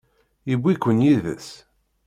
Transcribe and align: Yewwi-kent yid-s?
Yewwi-kent 0.49 1.03
yid-s? 1.05 1.49